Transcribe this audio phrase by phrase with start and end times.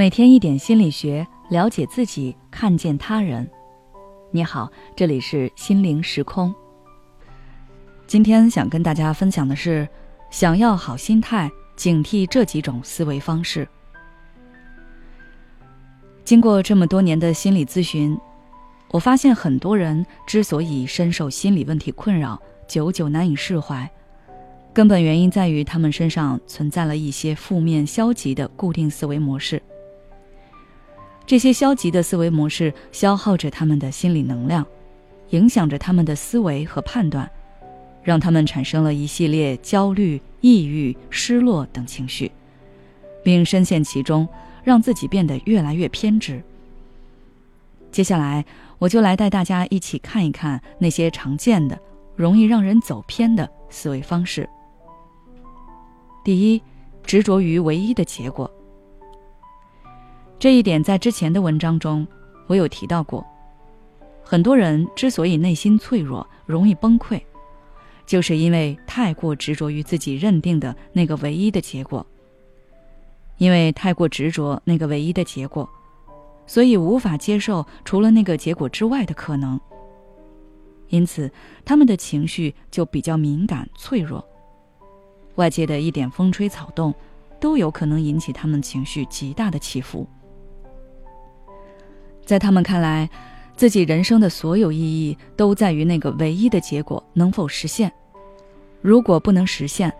[0.00, 3.46] 每天一点心理学，了解自己，看见他人。
[4.30, 6.54] 你好，这里是心灵时空。
[8.06, 9.86] 今天想跟大家分享的是，
[10.30, 13.68] 想要好心态，警惕这几种思维方式。
[16.24, 18.18] 经过这么多年的心理咨询，
[18.92, 23.86] 我发现很多人之所以深受心理问题困扰，久久难以释怀，
[24.72, 29.62] 根本原因在于他们身上存在了一些负面、消极的固定思维模式。
[31.30, 34.66] 这些消极的思维模式消耗着他们的心理能量，
[35.28, 37.30] 影响着他们的思维和判断，
[38.02, 42.32] 让他们产生了一系列焦虑、抑郁、失落等情绪，
[43.22, 44.28] 并深陷其中，
[44.64, 46.42] 让自己变得越来越偏执。
[47.92, 48.44] 接下来，
[48.80, 51.78] 我就来带大家一起看一看那些常见的、
[52.16, 54.50] 容易让人走偏的思维方式。
[56.24, 56.60] 第一，
[57.04, 58.50] 执着于唯一的结果。
[60.40, 62.06] 这一点在之前的文章中，
[62.46, 63.22] 我有提到过。
[64.24, 67.20] 很多人之所以内心脆弱、容易崩溃，
[68.06, 72.04] 就是因为太过执着于自己认定的那个唯一的结果。
[73.36, 75.68] 因为太过执着那个唯一的结果，
[76.46, 79.60] 所以无法接受除了那个结果之外的可能。
[80.88, 81.30] 因此，
[81.66, 84.26] 他们的情绪就比较敏感、脆弱。
[85.34, 86.94] 外界的一点风吹草动，
[87.38, 90.08] 都有可能引起他们情绪极大的起伏。
[92.30, 93.10] 在他们看来，
[93.56, 97.90] 自己人生的所有意义都在于那个唯一的结果能否实现。
[98.80, 99.92] 如果不能实现，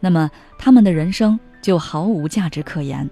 [0.00, 3.06] 那么他们的人生就毫无价值可言。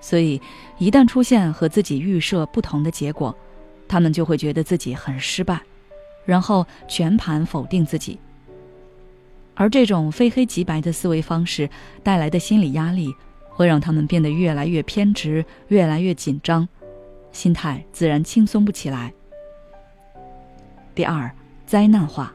[0.00, 0.42] 所以，
[0.78, 3.32] 一旦出现和自己预设不同的结果，
[3.86, 5.60] 他们就会觉得自己很失败，
[6.24, 8.18] 然后全盘否定自己。
[9.54, 11.70] 而这种非黑即白的思维方式
[12.02, 13.14] 带来的心理压力，
[13.50, 16.68] 会让他们变得越来越偏执，越来越紧张。
[17.32, 19.12] 心态自然轻松不起来。
[20.94, 21.30] 第二，
[21.66, 22.34] 灾难化。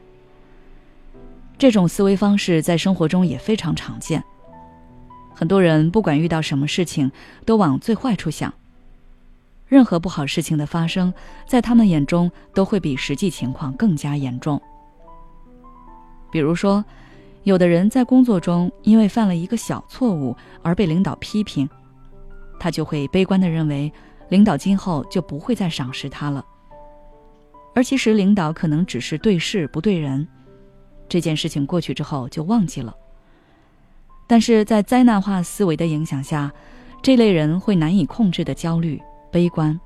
[1.58, 4.22] 这种思维方式在生活中也非常常见。
[5.34, 7.10] 很多人不管遇到什么事情，
[7.44, 8.52] 都往最坏处想。
[9.68, 11.12] 任何不好事情的发生，
[11.46, 14.60] 在他们眼中都会比实际情况更加严重。
[16.30, 16.84] 比如说，
[17.42, 21.68] 有的人在工作中因为犯了一个小错误而被领导批评，
[22.58, 23.92] 他就会悲观的认为。
[24.28, 26.44] 领导今后就不会再赏识他了。
[27.74, 30.26] 而其实领导可能只是对事不对人，
[31.08, 32.94] 这件事情过去之后就忘记了。
[34.26, 36.50] 但是在灾难化思维的影响下，
[37.02, 39.00] 这类人会难以控制的焦虑、
[39.30, 39.78] 悲观，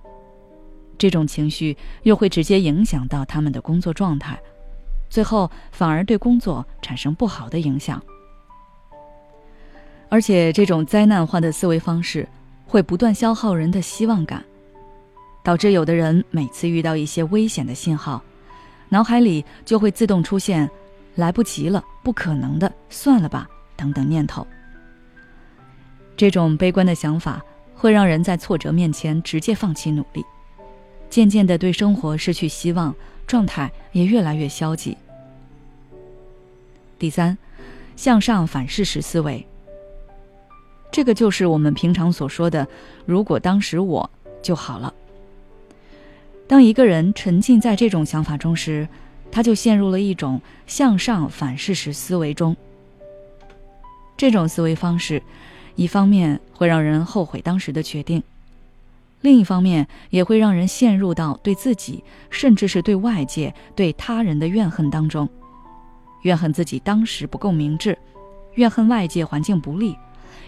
[0.97, 4.41] 这种情绪又会直接影响到他们的工作状态，
[5.11, 8.03] 最后反而对工作产生不好的影响。
[10.09, 12.27] 而且这种灾难化的思维方式。
[12.71, 14.45] 会不断消耗人的希望感，
[15.43, 18.23] 导致有的人每次遇到一些危险的信号，
[18.89, 20.71] 脑海里就会自动出现
[21.17, 24.47] “来不及了”“不可能的”“算了吧”等等念头。
[26.17, 27.43] 这种悲观的想法
[27.75, 30.25] 会让人在挫折面前直接放弃努力，
[31.09, 32.95] 渐渐的对生活失去希望，
[33.27, 34.97] 状态也越来越消极。
[37.01, 37.37] 第三，
[37.97, 39.45] 向上反事实思维。
[40.93, 42.67] 这个就是我们平常所说的
[43.07, 44.09] “如果当时我
[44.43, 44.93] 就好了”。
[46.49, 48.89] 当一个人沉浸在这种想法中时，
[49.31, 52.57] 他就陷入了一种向上反事实思维中。
[54.17, 55.23] 这种思维方式，
[55.77, 58.21] 一方面会让人后悔当时的决定，
[59.21, 65.29] 另一方面也会让人陷入到对自己，甚至是对外界、对他人的怨恨当中，
[66.23, 67.97] 怨恨自己当时不够明智，
[68.55, 69.97] 怨恨外界环境不利。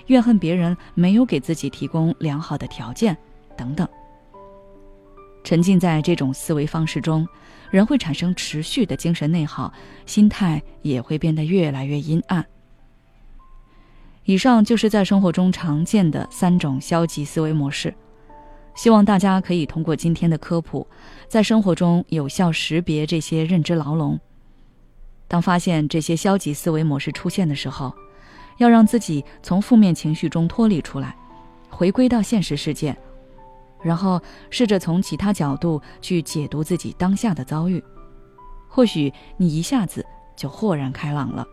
[0.07, 3.17] 怨恨别人没有给自己提供良好的条件，
[3.57, 3.89] 等等。
[5.45, 7.27] 沉浸在这种思维方式中，
[7.71, 9.73] 人会产生持续的精神内耗，
[10.07, 12.47] 心态也会变得越来越阴暗。
[14.25, 17.93] 以上就是在生活中常见的三种消极思维模式，
[18.77, 20.87] 希望大家可以通过今天的科普，
[21.27, 24.21] 在生活中有效识别这些认知牢笼。
[25.27, 27.93] 当发现这些消极思维模式出现的时候，
[28.59, 31.17] 要让自己从负面情绪中脱离出来，
[31.71, 32.97] 回归到现实世界，
[33.83, 34.21] 然后
[34.51, 37.83] 试着从其他角度去解读自己当下的遭遇，
[38.69, 40.05] 或许你一下子
[40.37, 41.47] 就豁然开朗了。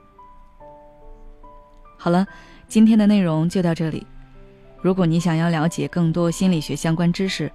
[1.98, 2.26] 好了，
[2.68, 4.06] 今天的内容就到这里。
[4.82, 7.52] 如果你想要了解更多心理学相关知识，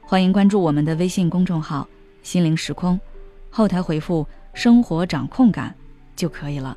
[0.00, 1.86] 欢迎关注我们的微信公众号
[2.22, 2.98] “心灵时空”，
[3.50, 5.74] 后台回复“生活掌控感”
[6.16, 6.76] 就可以了。